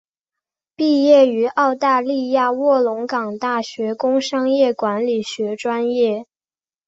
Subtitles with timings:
[0.75, 6.25] 毕业于澳大利亚卧龙岗大学工商管理学专业。